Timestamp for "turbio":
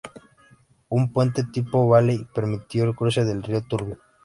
3.61-3.99